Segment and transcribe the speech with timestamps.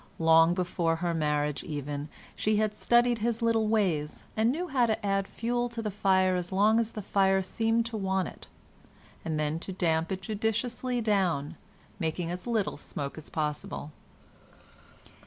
[0.17, 5.05] Long before her marriage even she had studied his little ways, and knew how to
[5.05, 8.47] add fuel to the fire as long as the fire seemed to want it,
[9.23, 11.55] and then to damp it judiciously down,
[11.99, 13.91] making as little smoke as possible.